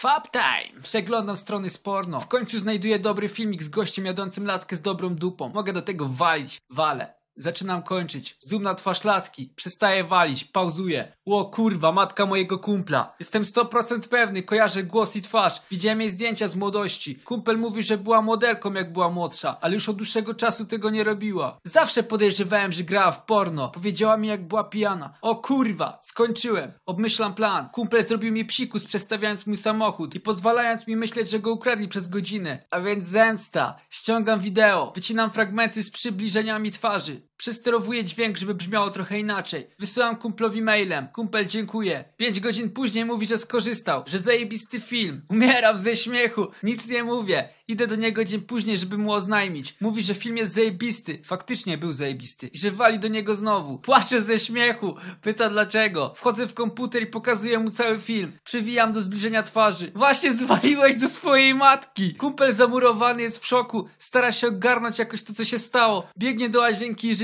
Fab 0.00 0.30
time! 0.30 0.82
Przeglądam 0.82 1.36
strony 1.36 1.70
z 1.70 1.78
porno. 1.78 2.20
W 2.20 2.28
końcu 2.28 2.58
znajduję 2.58 2.98
dobry 2.98 3.28
filmik 3.28 3.62
z 3.62 3.68
gościem 3.68 4.06
jadącym 4.06 4.46
laskę 4.46 4.76
z 4.76 4.82
dobrą 4.82 5.14
dupą. 5.14 5.48
Mogę 5.48 5.72
do 5.72 5.82
tego 5.82 6.06
walić. 6.06 6.58
Walę. 6.70 7.17
Zaczynam 7.40 7.82
kończyć. 7.82 8.36
Zoom 8.40 8.62
na 8.62 8.74
twarz 8.74 9.04
laski. 9.04 9.52
Przestaję 9.56 10.04
walić. 10.04 10.44
Pauzuję. 10.44 11.12
Ło 11.26 11.44
kurwa, 11.44 11.92
matka 11.92 12.26
mojego 12.26 12.58
kumpla. 12.58 13.14
Jestem 13.20 13.42
100% 13.42 14.08
pewny, 14.08 14.42
kojarzę 14.42 14.82
głos 14.82 15.16
i 15.16 15.22
twarz. 15.22 15.62
Widziałem 15.70 16.00
jej 16.00 16.10
zdjęcia 16.10 16.48
z 16.48 16.56
młodości. 16.56 17.16
Kumpel 17.16 17.58
mówi, 17.58 17.82
że 17.82 17.98
była 17.98 18.22
modelką 18.22 18.72
jak 18.72 18.92
była 18.92 19.10
młodsza, 19.10 19.56
ale 19.60 19.74
już 19.74 19.88
od 19.88 19.96
dłuższego 19.96 20.34
czasu 20.34 20.66
tego 20.66 20.90
nie 20.90 21.04
robiła. 21.04 21.58
Zawsze 21.64 22.02
podejrzewałem, 22.02 22.72
że 22.72 22.84
grała 22.84 23.10
w 23.10 23.24
porno. 23.24 23.68
Powiedziała 23.68 24.16
mi 24.16 24.28
jak 24.28 24.48
była 24.48 24.64
pijana. 24.64 25.14
O 25.22 25.36
kurwa, 25.36 25.98
skończyłem. 26.02 26.72
Obmyślam 26.86 27.34
plan. 27.34 27.68
Kumpel 27.68 28.04
zrobił 28.04 28.32
mi 28.32 28.44
psikus 28.44 28.84
przestawiając 28.84 29.46
mój 29.46 29.56
samochód 29.56 30.14
i 30.14 30.20
pozwalając 30.20 30.86
mi 30.86 30.96
myśleć, 30.96 31.30
że 31.30 31.40
go 31.40 31.52
ukradli 31.52 31.88
przez 31.88 32.08
godzinę. 32.08 32.64
A 32.70 32.80
więc 32.80 33.04
zemsta. 33.04 33.76
Ściągam 33.90 34.40
wideo. 34.40 34.92
Wycinam 34.94 35.30
fragmenty 35.30 35.82
z 35.82 35.90
przybliżeniami 35.90 36.70
twarzy. 36.70 37.27
Przesterowuję 37.38 38.04
dźwięk, 38.04 38.36
żeby 38.38 38.54
brzmiało 38.54 38.90
trochę 38.90 39.18
inaczej. 39.18 39.66
Wysyłam 39.78 40.16
kumplowi 40.16 40.62
mailem. 40.62 41.08
Kumpel 41.08 41.46
dziękuję. 41.46 42.04
Pięć 42.16 42.40
godzin 42.40 42.70
później 42.70 43.04
mówi, 43.04 43.26
że 43.26 43.38
skorzystał, 43.38 44.02
że 44.06 44.18
zajebisty 44.18 44.80
film. 44.80 45.22
Umieram 45.28 45.78
ze 45.78 45.96
śmiechu. 45.96 46.46
Nic 46.62 46.88
nie 46.88 47.04
mówię. 47.04 47.48
Idę 47.68 47.86
do 47.86 47.96
niego 47.96 48.24
dzień 48.24 48.40
później, 48.40 48.78
żeby 48.78 48.98
mu 48.98 49.12
oznajmić. 49.12 49.76
Mówi, 49.80 50.02
że 50.02 50.14
film 50.14 50.36
jest 50.36 50.52
zajebisty. 50.54 51.18
Faktycznie 51.24 51.78
był 51.78 51.92
zajebisty. 51.92 52.46
I 52.46 52.58
że 52.58 52.70
wali 52.70 52.98
do 52.98 53.08
niego 53.08 53.34
znowu. 53.34 53.78
Płaczę 53.78 54.22
ze 54.22 54.38
śmiechu. 54.38 54.94
Pyta 55.22 55.50
dlaczego. 55.50 56.12
Wchodzę 56.16 56.46
w 56.46 56.54
komputer 56.54 57.02
i 57.02 57.06
pokazuję 57.06 57.58
mu 57.58 57.70
cały 57.70 57.98
film. 57.98 58.32
Przywijam 58.44 58.92
do 58.92 59.00
zbliżenia 59.00 59.42
twarzy. 59.42 59.92
Właśnie 59.94 60.32
zwaliłeś 60.32 60.96
do 60.96 61.08
swojej 61.08 61.54
matki. 61.54 62.14
Kumpel 62.14 62.52
zamurowany 62.52 63.22
jest 63.22 63.38
w 63.38 63.46
szoku. 63.46 63.88
Stara 63.98 64.32
się 64.32 64.48
ogarnąć 64.48 64.98
jakoś 64.98 65.22
to, 65.22 65.34
co 65.34 65.44
się 65.44 65.58
stało. 65.58 66.08
Biegnie 66.18 66.48
do 66.48 66.60
łazienki 66.60 67.08
i 67.08 67.14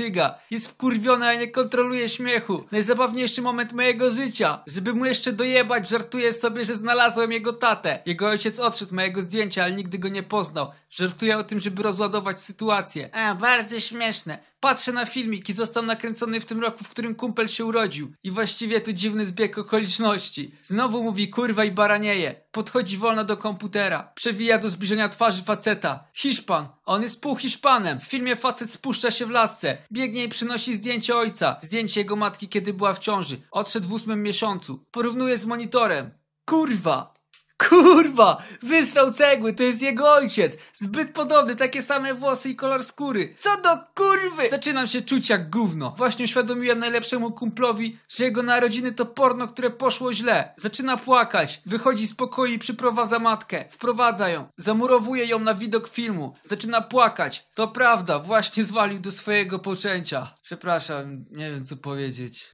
Jest 0.51 0.67
wkurwiony, 0.67 1.27
a 1.27 1.33
nie 1.33 1.47
kontroluje 1.47 2.09
śmiechu. 2.09 2.63
Najzabawniejszy 2.71 3.41
moment 3.41 3.73
mojego 3.73 4.09
życia. 4.09 4.63
Żeby 4.67 4.93
mu 4.93 5.05
jeszcze 5.05 5.31
dojebać, 5.33 5.89
żartuję 5.89 6.33
sobie, 6.33 6.65
że 6.65 6.75
znalazłem 6.75 7.31
jego 7.31 7.53
tatę. 7.53 7.99
Jego 8.05 8.27
ojciec 8.27 8.59
odszedł 8.59 8.95
mojego 8.95 9.21
zdjęcia, 9.21 9.63
ale 9.63 9.73
nigdy 9.73 9.99
go 9.99 10.07
nie 10.07 10.23
poznał. 10.23 10.71
Żartuję 10.89 11.37
o 11.37 11.43
tym, 11.43 11.59
żeby 11.59 11.83
rozładować 11.83 12.41
sytuację. 12.41 13.09
A, 13.15 13.35
bardzo 13.35 13.79
śmieszne. 13.79 14.37
Patrzę 14.59 14.91
na 14.91 15.05
filmik 15.05 15.49
i 15.49 15.53
został 15.53 15.83
nakręcony 15.83 16.39
w 16.39 16.45
tym 16.45 16.61
roku, 16.61 16.83
w 16.83 16.89
którym 16.89 17.15
kumpel 17.15 17.47
się 17.47 17.65
urodził. 17.65 18.13
I 18.23 18.31
właściwie 18.31 18.81
to 18.81 18.93
dziwny 18.93 19.25
zbieg 19.25 19.57
okoliczności. 19.57 20.51
Znowu 20.63 21.03
mówi 21.03 21.29
kurwa 21.29 21.65
i 21.65 21.71
baranieje. 21.71 22.35
Podchodzi 22.51 22.97
wolno 22.97 23.23
do 23.23 23.37
komputera. 23.37 24.11
Przewija 24.15 24.57
do 24.57 24.69
zbliżenia 24.69 25.09
twarzy 25.09 25.43
faceta. 25.43 26.07
Hiszpan. 26.13 26.67
On 26.85 27.01
jest 27.01 27.21
pół 27.21 27.35
Hiszpanem. 27.35 27.99
W 27.99 28.03
filmie 28.03 28.35
facet 28.35 28.69
spuszcza 28.71 29.11
się 29.11 29.25
w 29.25 29.29
lasce. 29.29 29.77
Biegnie 29.91 30.23
i 30.23 30.29
przynosi 30.29 30.73
zdjęcie 30.73 31.17
ojca. 31.17 31.59
Zdjęcie 31.61 32.01
jego 32.01 32.15
matki, 32.15 32.47
kiedy 32.47 32.73
była 32.73 32.93
w 32.93 32.99
ciąży. 32.99 33.37
Odszedł 33.51 33.87
w 33.87 33.93
ósmym 33.93 34.23
miesiącu. 34.23 34.85
Porównuje 34.91 35.37
z 35.37 35.45
monitorem. 35.45 36.11
Kurwa! 36.45 37.14
Kurwa! 37.57 38.43
Wysrał 38.61 39.13
cegły, 39.13 39.53
to 39.53 39.63
jest 39.63 39.81
jego 39.81 40.13
ojciec! 40.13 40.57
Zbyt 40.73 41.13
podobny, 41.13 41.55
takie 41.55 41.81
same 41.81 42.13
włosy 42.13 42.49
i 42.49 42.55
kolor 42.55 42.83
skóry. 42.83 43.35
Co 43.39 43.61
do 43.61 43.77
kurwy! 43.95 44.49
Zaczynam 44.49 44.87
się 44.87 45.01
czuć 45.01 45.29
jak 45.29 45.49
gówno. 45.49 45.93
Właśnie 45.97 46.25
uświadomiłem 46.25 46.79
najlepszemu 46.79 47.31
kumplowi, 47.31 47.97
że 48.09 48.23
jego 48.23 48.43
narodziny 48.43 48.91
to 48.91 49.05
porno, 49.05 49.47
które 49.47 49.69
poszło 49.69 50.13
źle. 50.13 50.53
Zaczyna 50.57 50.97
płakać. 50.97 51.61
Wychodzi 51.65 52.07
z 52.07 52.15
pokoju 52.15 52.53
i 52.53 52.59
przyprowadza 52.59 53.19
matkę. 53.19 53.65
Wprowadza 53.69 54.29
ją. 54.29 54.47
Zamurowuje 54.57 55.25
ją 55.25 55.39
na 55.39 55.53
widok 55.53 55.87
filmu. 55.87 56.33
Zaczyna 56.43 56.81
płakać. 56.81 57.47
To 57.53 57.67
prawda, 57.67 58.19
właśnie 58.19 58.65
zwalił 58.65 58.99
do 58.99 59.11
swojego 59.11 59.59
poczęcia. 59.59 60.33
Przepraszam, 60.41 61.25
nie 61.31 61.51
wiem 61.51 61.65
co 61.65 61.77
powiedzieć. 61.77 62.53